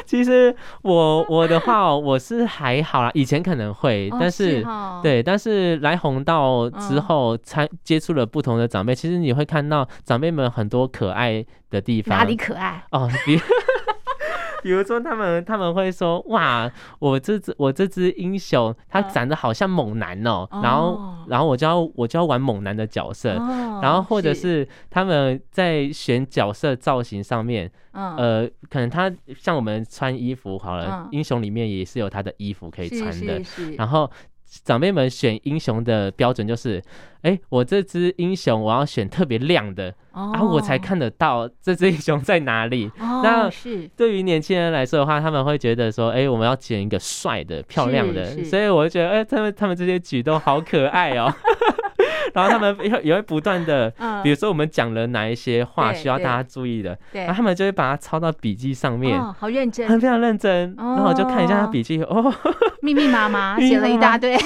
[0.07, 3.11] 其实我我的话，我是还好啦。
[3.13, 4.65] 以前可能会，但是，是
[5.01, 8.93] 对，但是来红道之后，参接触了不同的长辈。
[8.93, 12.17] 其实你会看到长辈们很多可爱的地方。
[12.17, 12.83] 哪里可爱？
[12.91, 13.39] 哦，比
[14.63, 20.47] 比如说他们他们会说哇，我这只我这只英雄，他长得好像猛男哦。
[20.63, 23.33] 然后然后我就要我就要玩猛男的角色。
[23.81, 33.41] 然后或者是他们在选角色造型上面，呃，可能他像我们穿衣服好了，英雄里面也是有他的衣服可以穿的。
[33.77, 34.09] 然后
[34.63, 36.81] 长辈们选英雄的标准就是，
[37.23, 39.93] 哎，我这只英雄我要选特别亮的。
[40.11, 42.91] 啊，我才看得到这只英雄在哪里。
[42.99, 48.43] 那是对于年轻人来说的话，他们会觉得说，哎，我们要选一个帅的、漂亮的。
[48.43, 51.33] 所以我就觉得，哎，他们他们这些举动好可爱哦。
[52.33, 53.91] 然后他们也 也会不断的，
[54.23, 59.21] 比如说我们讲了哪一些话需要大家注意的，然后他们就会把它抄到笔记上面。
[59.33, 60.75] 好认真，很非常认真。
[60.77, 62.33] 然后我就看一下他笔记，哦，
[62.81, 64.37] 密密麻麻 写了一大堆。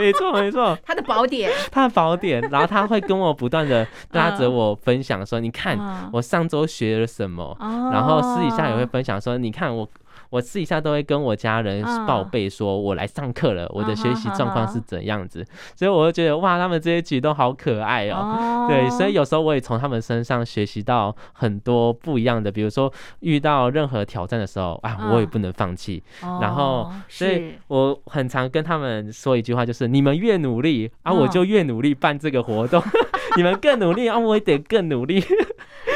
[0.00, 5.78] 没错没错，他的宝典，他的宝典，然后他会跟我不断的拉着我分享说，你看
[6.12, 7.56] 我上周学了什么，
[7.92, 9.88] 然后私底下也会分享说，你看我。
[10.32, 18.66] 我私底下都会跟我家人报备，说我来上课了，我的学习状况是怎样子，所以我就觉得哇，他们这些举动好可爱哦。
[18.66, 22.90] 对，所以有时候我也从他们身上学习到很多不一样的，比如说
[23.20, 26.02] 遇到任何挑战的时候啊，我也不能放弃。
[26.40, 32.82] 然后，所以我很常跟他们说一句话，就是你们越努力啊，我就越努力办这个活动。
[33.36, 35.22] 你们更努力啊，我也得更努力。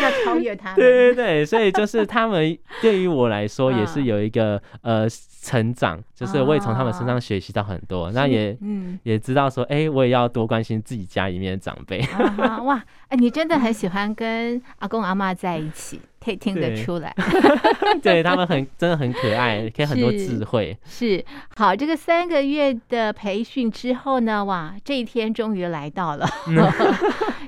[0.02, 5.06] 要超越他们， 对对对，所以就是他们对于我来说也是有一个呃
[5.42, 12.00] 成长，就是我也从他们身上学习到很多，那也嗯也知道说，哎，我也要多关心自己家里面的长辈。
[12.64, 17.14] 哇，哎，你真的很喜欢跟阿公阿妈在一起，可以听得出来。
[18.02, 20.76] 对，他们很真的很可爱，可以很多智慧。
[20.84, 21.24] 是
[21.56, 26.28] 好，这个三个月的培训之后呢，哇，这一天终于来到了，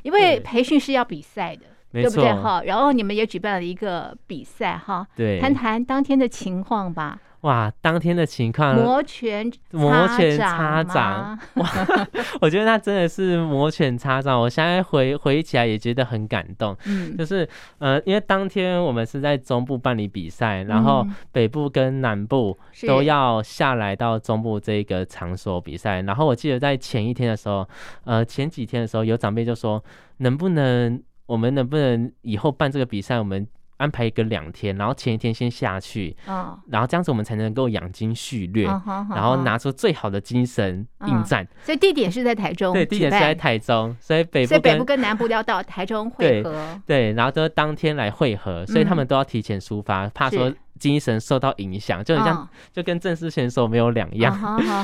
[0.02, 1.62] 因为培训是要比赛的。
[1.92, 2.62] 对不对哈？
[2.64, 7.18] 然后你们也举办了一个比赛哈，对，谈谈当天的情况吧。
[7.42, 11.68] 哇，当天的情况，摩拳摩拳擦掌，哇，
[12.42, 14.40] 我觉得他真的是摩拳擦掌。
[14.40, 16.76] 我现在回回忆起来也觉得很感动。
[16.86, 17.48] 嗯，就是
[17.78, 26.02] 呃，因为当天我们是在中部办理比赛，然后北部跟南部都要下来到中部这个场所比赛。
[26.02, 27.64] 然后我记得在前一天的时候，
[28.02, 29.80] 呃，前几天的时候，有长辈就说，
[30.16, 31.00] 能不能。
[31.28, 41.44] 我们能不能以后办这个比赛，我们安排一个两天，然后前一天先下去，哦、然后这样子我们才能够养精蓄锐，哦、然后拿出最好的精神应战。
[41.44, 46.50] 哦、所以地点是在台中，对，地点是在台中，所以北部，所以北部跟南部要到台中会合，
[46.86, 50.52] 对，对，然后都当天来会合，所以他们都要提前出发，嗯、怕说。
[50.78, 54.32] 精神受到影响，就很像，就跟正式选手没有两样。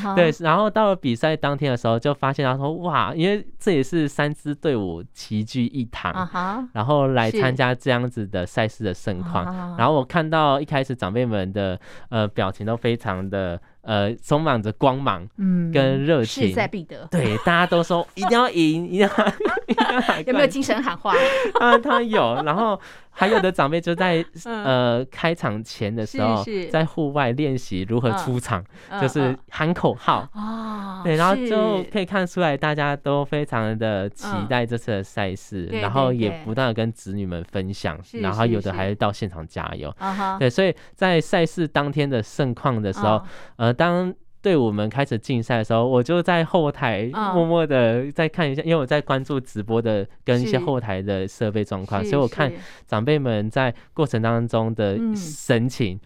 [0.05, 0.17] Oh.
[0.17, 6.67] 对，然后到了比赛当天的时候，就发现他说：“哇，因为这也是三支队伍齐聚一堂，uh-huh.
[6.73, 9.47] 然后来参加这样子的赛事的盛况。
[9.47, 9.79] Uh-huh.
[9.79, 11.79] 然后我看到一开始长辈们的
[12.09, 17.07] 呃表情都非常的。”呃，充满着光芒，嗯，跟热情，势在必得。
[17.11, 21.13] 对，大家都说 一定要赢，一定要有没有精神喊话？
[21.61, 22.35] 啊，他有。
[22.47, 22.81] 然后
[23.15, 28.65] 还有的长辈就在 呃开场前的时候，在户外练习如何出场，
[29.01, 30.29] 就是喊口号。
[30.35, 39.95] 哦，对，然后就可以看出来，大家都非常的期待这次的赛事，然后也不断的跟子女们分享，然后有的还是到现场加油。
[40.41, 43.23] 对，所以在赛事当天的盛况的时候，
[43.57, 43.73] 呃。
[43.85, 52.53] 当队伍们开始竞赛的时候，我就在后台默默的在看一下，因为我在关注直播的跟一些后台的设备状况，所以我看
[52.87, 55.99] 长辈们在过程当中的神情，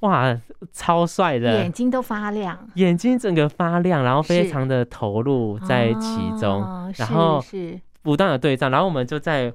[0.00, 0.38] 哇，
[0.74, 7.42] 超帅的，眼睛都发亮，眼睛整个发亮，然后非常的投入在其中，然后
[8.02, 9.50] 不断的对战，然后我们就在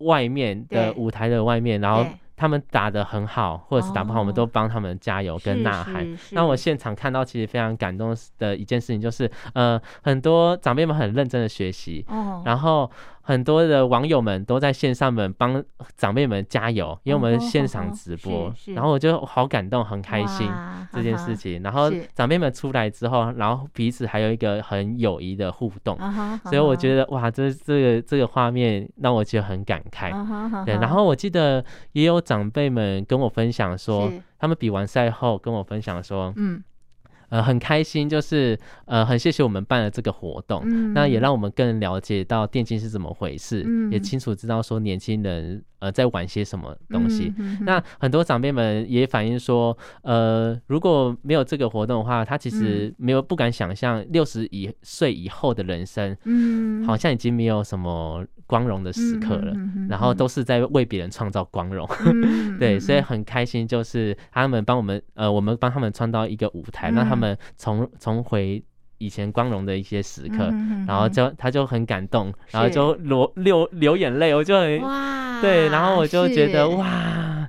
[0.00, 2.04] 外面的舞台的外面，然后。
[2.36, 6.06] 他们打得很好，或者是打不好，我们都帮他们加油跟呐喊。
[6.32, 12.04] 那我现场看到，其实非常感动的一件事情就是，呃，很多长辈们很认真的学习，
[12.44, 12.90] 然后。
[13.26, 15.60] 很多的网友们都在线上们帮
[15.96, 20.48] 长辈们加油，因为我们现场直播，然后我就好感动，很开心
[20.92, 21.60] 这件事情。
[21.60, 25.98] 然后长辈们出来之后，然后彼此还有一个很友谊的互动，
[26.44, 30.12] 所以我觉得哇，这这个这个画面让我觉得很感慨。
[30.64, 34.08] 对，然后我记得也有长辈们跟我分享说，
[34.38, 36.62] 他们比完赛后跟我分享说，嗯。
[37.28, 47.32] 呃，很开心，就是呃，很谢谢我们办了这个活动，嗯、那也让我们更了解到电竞是怎么回事，嗯、也清楚知道说年轻人呃在玩些什么东西。
[47.38, 58.24] 嗯、那很多长辈们也反映说，呃，如果没有这个活动的话，他其实没有不敢想象六十以岁以后的人生，嗯，好像已经没有什么。
[58.48, 59.52] 光荣的时刻了，
[59.88, 61.84] 然后都是在为别人创造光荣，
[62.60, 68.62] 对，所以很开心，就是他们帮我们，呃，我们帮他们创造一个舞台，让他们重重回
[68.98, 70.52] 以前光荣的一些时刻，
[70.86, 77.48] 然后就他就很感动，然后就流流流眼泪，我就很哇，对，然后我就觉得哇，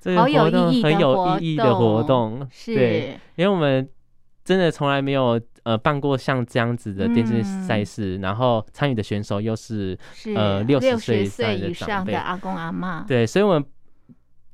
[0.00, 3.88] 这个活动很有意义的活动，对，因为我们
[4.44, 5.40] 真的从来没有。
[5.64, 13.64] 呃，办过像这样子的电竞赛事，嗯、然后参与的选手又是，是呃六十岁以上的阿公阿妈，对，所以我们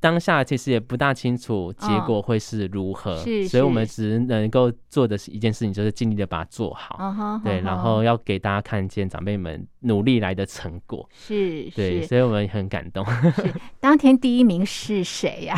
[0.05, 13.03] 当下其实也不大清楚结果会是如何，哦、所以我们只能够做的是一件事情，就是尽力的把它做好，哦、对，哦、然后要给大家看见长辈们努力来的成果，是，对，所以我们很感动。
[13.33, 15.57] 是，当天第一名是谁呀？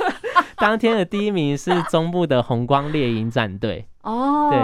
[0.56, 3.86] 当天的第一名是中部的红光猎鹰战队。
[4.06, 4.58] 哦，对，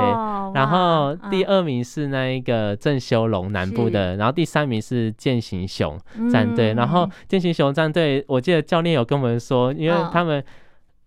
[0.55, 5.99] 然后第二名是那一个郑修龙南部的，然后第三名是健行熊
[6.31, 10.43] 战队，然后健行熊战队，我记得教练有跟我们说，因为他们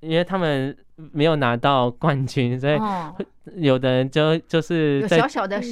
[0.02, 0.76] 因为他们
[1.13, 2.78] 没有拿到冠军，所以
[3.56, 5.17] 有的人就就是在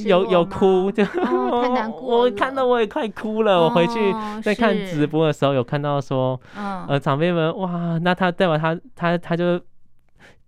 [0.06, 3.62] 有有哭，就太难过，我看到我也快哭了。
[3.62, 4.00] 我回去
[4.42, 6.40] 在看直播的时候有看到说，
[6.88, 9.60] 呃，长辈们哇，那他代表他他他就。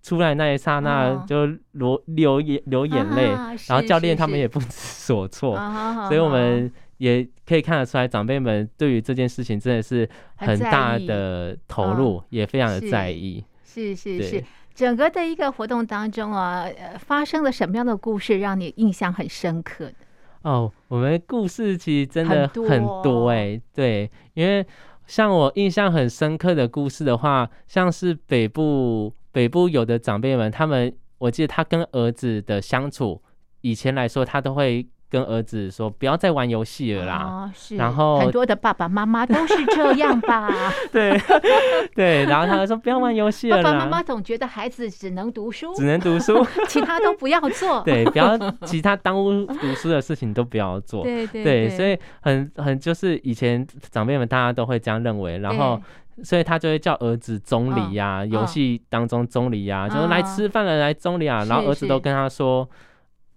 [0.06, 3.30] 出来那一刹那就流流眼流眼泪，
[3.68, 5.58] 然后教练他们也不知 所措，
[6.08, 13.44] 所以我们也可以看得出来，长辈们对于这件事情真的是很大的投入，也非常的在意。
[13.64, 14.44] 是是是，
[14.76, 16.68] 整个的一个活动当中啊，
[17.00, 19.96] 发生了什么样的故事让你印象很深刻的？
[20.44, 24.64] 哦，我们故事其实真的很多哎、欸，对，因为
[25.08, 33.22] 像我印象很深刻的故事的话，像是北部北部有的长辈们，他们我记得他跟儿子的相处，
[33.60, 34.88] 以前来说他都会。
[35.16, 40.50] 跟儿子说不要再玩游戏了啦，哦、是然后很多的爸爸妈妈都是这样吧？
[40.92, 41.18] 对
[41.96, 43.64] 对，然后他说不要玩游戏了。
[43.64, 47.82] 爸爸妈妈总觉得孩子只能读书，只能读书， 其他都不要做。
[47.84, 51.04] 对，不要其他耽误读书的事情都不要做。
[51.04, 55.82] 对对对，对，所以很很就是以前长辈们大家都会这样认为，然后
[56.24, 62.70] 所以他就会叫儿子钟离呀，游戏当中钟离呀，就是来吃饭了来钟离啊，然后儿子都跟他说。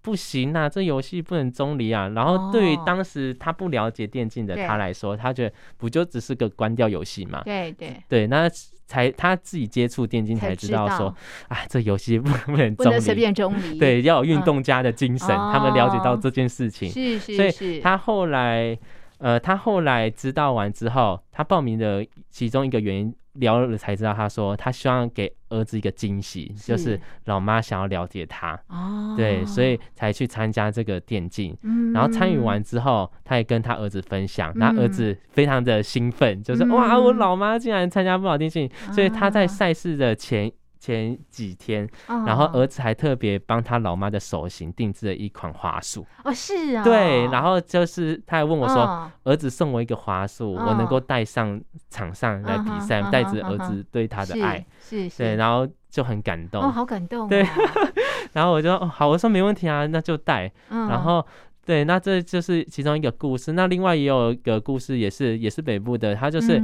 [0.01, 2.09] 不行啊，这游戏不能中离啊。
[2.09, 7.43] 然后对于当时他不了解电竞的他来说，他觉得不就只是个关掉游戏嘛？
[7.45, 8.49] 对对对，那
[8.87, 11.15] 才他自己接触电竞才知道说，
[11.49, 13.79] 啊，这游戏不不能中离，不能随便中离。
[13.79, 16.91] 对，要有运动家的精神，他们了解到这件事情。
[16.91, 17.51] 是是是。
[17.53, 18.79] 所以他后来，
[19.19, 23.15] 呃，他后来知道完之后，他报名的其中一个原因。
[23.35, 31.57] 聊了才知道，他说他希望给儿子一个惊喜，是就是老妈想要了解他，哦、对，所以才去参加这个电竞。
[31.63, 40.51] 嗯、然后参与完之后，他也跟他儿子分享，那、嗯、儿子非常的兴奋，就是、嗯、哇，我老妈竟然参加不老电竞，嗯、所以他在赛事的前。
[40.79, 46.07] 前几天，然后儿子还特别帮他老妈的手型定制了一款花束。
[46.25, 46.85] 哦，是啊。
[46.85, 51.61] 对，然后就是他还问我说：“儿子送我一个花束，我能够带上
[51.91, 55.19] 场上来比赛，带着儿子对他的爱。”是是。
[55.19, 56.63] 对，然后就很感动。
[56.63, 57.29] 哦，好感动。
[57.29, 57.45] 对。
[58.33, 60.51] 然后我就好，我说没问题啊，那就带。
[60.69, 61.27] 然后
[61.67, 63.53] 对，那这就是其中一个故事。
[63.53, 66.63] 那另外也有一个故事，也是也是北部的，他就是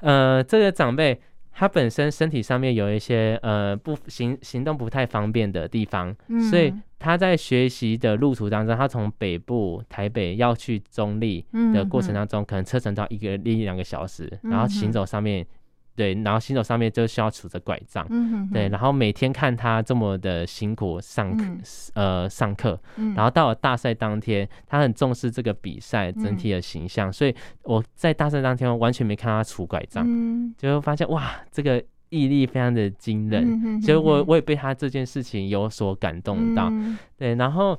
[0.00, 1.20] 呃这个长辈。
[1.58, 11.44] 他本身身体上面有一些呃不行行动不太方便的地方，嗯、所以他在学习的路途当中，他从北部台北要去中立
[11.74, 15.44] 的过程当中，嗯、可能车程到一个一两个小时，嗯、然后行走上面。
[15.98, 21.62] 对，然后新手上面就需要拄着拐杖，嗯、哼哼对，然后每天看他这么的辛苦上课，嗯、
[21.94, 26.48] 呃，上课，嗯、然后到了大赛当天，他很重视这个比赛整体。
[26.48, 27.34] 的形象，嗯、所以
[27.64, 37.78] 我在大赛当天完全没看他拄拐杖，嗯、就会发现哇，这个毅力非常的惊人，嗯、哼哼所以我我也被他这件事情有所感动到，嗯、对，然后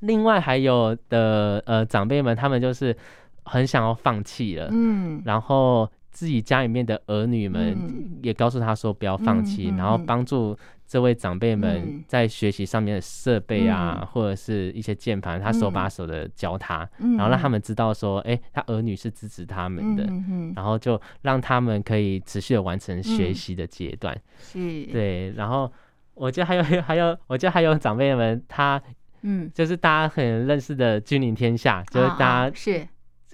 [0.00, 2.96] 另外还有的呃长辈们，他们就是
[3.44, 5.90] 很想要放弃了，嗯，然后。
[6.16, 7.76] 自己家里面的儿女们
[8.22, 10.56] 也告诉他说不要放弃，嗯、然后帮助
[10.86, 24.18] 这位长辈们在学习上面的设备啊，嗯、或者是一些键盘，他手把手的教他，嗯、然后让他们知道说，哎、欸，他儿女是支持他们的，嗯、然后就让他们可以持续的完成学习的阶段。
[24.38, 25.30] 是，对。
[25.32, 25.70] 然后
[26.14, 28.82] 我觉得还有 还有，我觉得还有长辈们，他
[29.20, 32.88] 嗯，就是大家很认识的君临天下，就是大家是。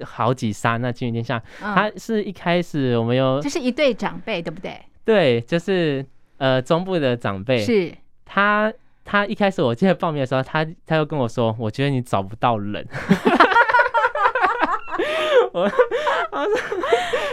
[0.05, 4.81] 好几山那君临天下，嗯、他是一开始我们有，就是一对长辈，对不对？
[5.05, 6.05] 对，就是
[6.39, 7.93] 呃中部的长辈，是
[8.25, 8.73] 他，
[9.05, 12.87] 他一开始我记得报名的时候，他他又跟我说，我觉得你找不到人。
[15.53, 15.71] 我，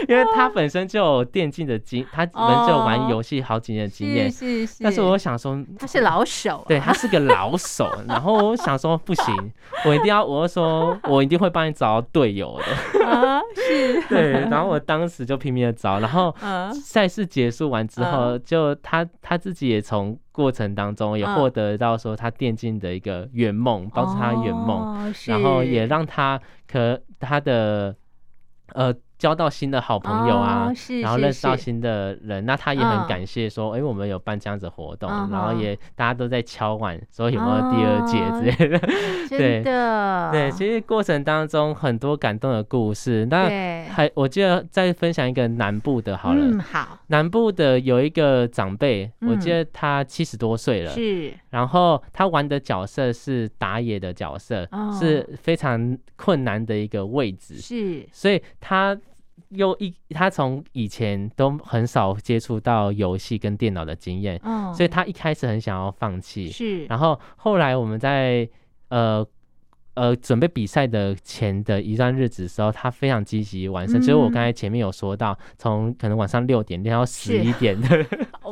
[0.08, 4.84] 因为他本身就有电竞的经，他本身就有玩游戏好几年的经验，是是是。
[4.84, 7.90] 但是我想说，他是老手，对，他是个老手。
[8.06, 9.52] 然后我想说，不行，
[9.86, 13.06] 我一定要，我说我一定会帮你找到队友的。
[13.06, 14.02] 啊，是。
[14.08, 16.34] 对，然后我当时就拼命的找，然后
[16.82, 26.38] 赛事结束完之后，就他他自己也从过程当中也获得到说他电竞的一个圆梦，帮助他圆梦，然后也让他
[26.70, 27.96] 可他的。
[28.74, 38.18] 呃，交到新的好朋友啊，然后认识到新的人，那他也很感谢说，哎、嗯欸，我们有办这样子活动，嗯、然后也大家都在敲碗说有没有第二届
[38.54, 38.90] 之类的，哦、
[39.28, 39.62] 对。
[39.62, 43.26] 的，对，其实过程当中很多感动的故事。
[43.30, 43.48] 那
[43.88, 58.98] 还，我记得再分享一个南部的好了，嗯，好，南部的有一个长辈，我记得他七十多岁了，是、嗯，然后他玩的角色是打野的角色，哦、是非常困难的一个位置，是，所以他。
[59.48, 66.48] 又一，他从以前都很少接触到游戏跟电脑的经验，哦、所以他一开始很想要放弃。
[66.48, 68.48] 是，然后后来我们在
[68.90, 69.26] 呃
[69.94, 74.00] 呃准备比赛的前的一段日子的时候，他非常积极完成。
[74.00, 77.80] 所以、嗯、我刚才前面有说到，从可能晚上六点练到十一点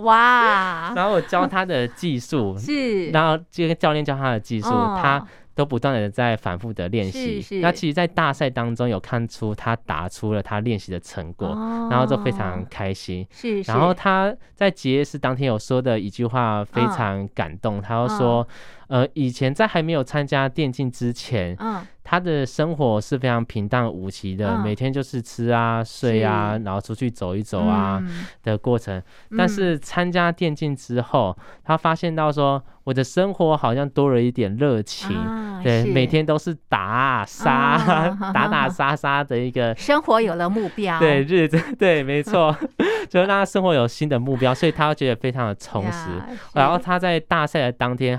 [0.00, 0.92] 哇！
[0.94, 5.26] 然后我教他的技术 是，然后这个教练教他的技术，哦、他。
[5.58, 7.44] 都不断的在反复的练习。
[7.60, 13.26] 那其实，在大赛当中有看出他打出了他练习的成果，哦、然后就非常开心。
[13.32, 13.68] 是，是。
[13.68, 18.28] 然后他在结业式当天有说的一句话非常感动，哦、他又说。
[18.28, 18.46] 哦
[18.88, 28.02] 呃，以前在还没有参加电竞之前，嗯，他的生活是非常平淡无奇的，嗯、每天就是吃啊、睡啊，然后出去走一走啊
[28.42, 28.98] 的过程。
[29.30, 42.56] 嗯、但是参加电竞之后，嗯、他发现到说，我的生活好像多了一点热情，啊、对，每天都是打杀、啊、 打打杀杀的一个生活有了目标，对日子， 对，没错，
[43.10, 46.08] 就让他生活有新的目标，所以他觉得非常的充实。
[46.54, 48.18] 然后他在大赛的当天。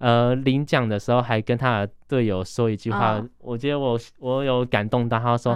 [0.00, 5.52] 呃，领奖的时候还跟他的队友说一句话，哦、我觉得我我有感动到，他说，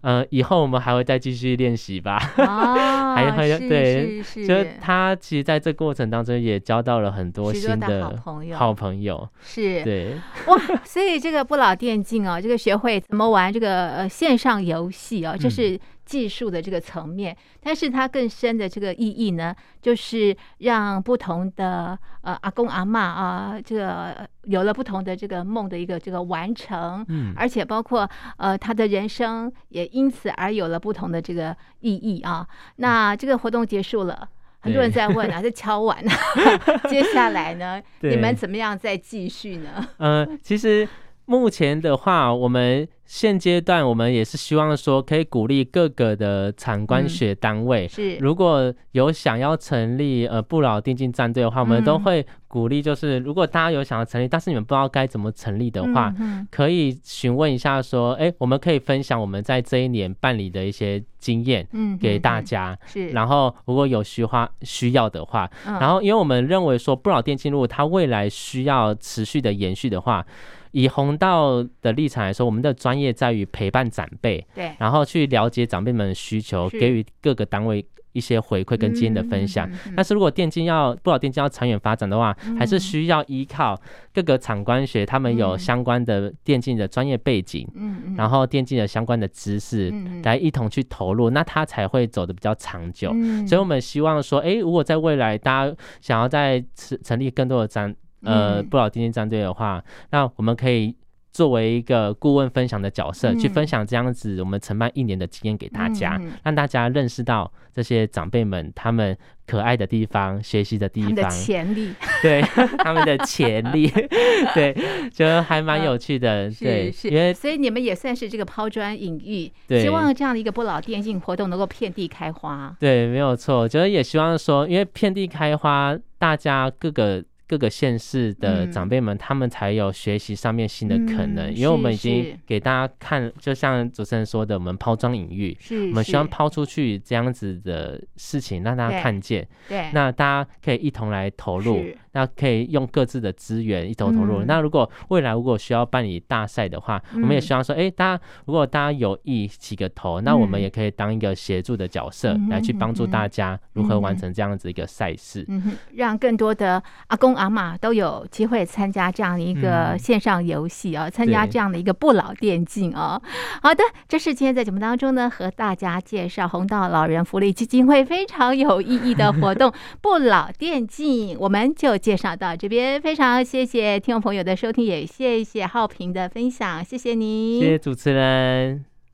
[0.00, 2.18] 嗯、呃，以后我们还会再继续练习吧。
[2.38, 9.28] 哦，还会对，就是他其实在这过程当中也交到了很多新的好朋友，好朋友。
[9.40, 10.16] 是，对，
[10.48, 15.78] 哇，所以这个不老电竞哦，这个学会怎么玩这个呃线上游戏哦，就是。
[16.04, 32.46] 技术的这个层面，但是它更深的这个意义呢，就是让不同的呃阿公阿妈啊，这个有了不同的这个梦的一个这个完成，嗯，而且包括呃他的人生也因此而有了不同的这个意义啊。
[32.76, 34.28] 那这个活动结束了，
[34.60, 36.04] 很多人在问啊， 在敲碗，
[36.88, 39.88] 接下来呢，你们怎么样再继续呢？
[39.98, 40.86] 嗯、呃，其实
[41.26, 42.88] 目前的话，我们。
[43.06, 48.16] 现阶段我们也是希望说，可以鼓励各个的产官学单位，是。
[48.16, 56.14] 如果有想要成立呃不老电竞战队的话，我们都会鼓励，就是如果大家有想要成立，但是你们不知道该怎么成立的话，
[56.50, 70.26] 可以询问一下说，哎，我们可以分享我们在这一年办理的一些经验，嗯，给大家，是，然后如果有需话需要的话，然后因为我们认为说不老电竞如果它未来需要持续的延续的话。
[70.74, 79.68] 以弘道的立场来说，我们的专业在于陪伴长辈，对，然后去了解长辈们的需求，给予各个单位一些回馈跟经验的分享。
[79.68, 83.80] 嗯嗯嗯、但是如果电竞要不老电竞要长远发展的话，嗯、还是需要依靠
[84.12, 93.12] 各个场官学，他们有相关的电竞的专业背景，嗯嗯、然后电竞的相关的知识，嗯、来一同去投入，那他才会走得比较长久。
[93.14, 97.94] 嗯、所以我们希望说，哎，如果在未来大家想要在成成立更多的战。
[98.24, 100.94] 呃，不老电竞战队的话，那我们可以
[101.32, 112.40] 作为一个顾问分享的角色，嗯、去分享这样子我们承办一年的经验给大家，嗯、让大家认识到这些长辈们他们可爱的地方、学习的地方、潜力，对
[112.78, 113.88] 他们的潜力，
[114.54, 114.72] 对，
[115.12, 122.74] 觉得还蛮有趣的，嗯、对，是，是因为所以你们也算是这个抛砖引玉，对，希望这样的一个不老电竞活动能够遍地开花。
[122.78, 127.24] 对，没有错，觉得也希望说，因为遍地开花，大家各个。
[127.46, 135.56] 各个县市的长辈们，嗯、他们才有学习上面新的可能，嗯、因为我们已经给大家看，就像主持人说的，我们抛砖引玉，
[135.90, 139.90] 我们希望抛出去这样子的事情，让大家看见，对。
[139.92, 141.84] 那大家可以一同来投入。
[142.14, 144.42] 那可以用各自的资源一同投入。
[144.42, 163.20] 嗯、那如果未来如果需要办理大赛的话，嗯、我们也希望说，哎、欸，大家如果大家有意起个头，嗯、那我们也可以当一个协助的角色，来去帮助大家如何完成这样子一个赛事，嗯，让更多的阿公阿妈都有机会参加这样的一个线上游戏啊，参、嗯、加这样的一个不老电竞哦。
[163.60, 171.98] 好的，这是今天在节目当中呢，和大家介绍红道老人福利基金会非常有意义的活动—— 不老电竞，我们就。
[172.04, 178.93] 介绍到这边，非常谢谢听众朋友的收听，也谢谢浩平的分享，谢谢你，谢谢主持人。